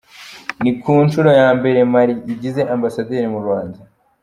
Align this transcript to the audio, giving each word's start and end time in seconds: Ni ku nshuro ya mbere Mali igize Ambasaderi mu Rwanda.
Ni 0.61 0.71
ku 0.81 0.91
nshuro 1.05 1.29
ya 1.41 1.49
mbere 1.57 1.79
Mali 1.93 2.13
igize 2.33 2.61
Ambasaderi 2.75 3.27
mu 3.33 3.39
Rwanda. 3.43 3.79